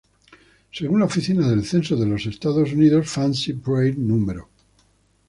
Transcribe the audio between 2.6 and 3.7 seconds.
Unidos, Fancy